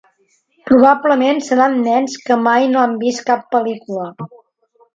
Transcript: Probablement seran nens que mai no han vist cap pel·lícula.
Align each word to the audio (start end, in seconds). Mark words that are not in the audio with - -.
Probablement 0.69 1.41
seran 1.49 1.77
nens 1.89 2.17
que 2.29 2.39
mai 2.47 2.67
no 2.73 2.81
han 2.87 2.99
vist 3.05 3.25
cap 3.31 3.47
pel·lícula. 3.55 4.11